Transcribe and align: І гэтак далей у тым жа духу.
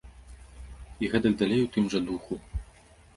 І 1.05 1.09
гэтак 1.15 1.33
далей 1.41 1.61
у 1.65 1.67
тым 1.75 1.85
жа 1.95 1.99
духу. 2.09 2.39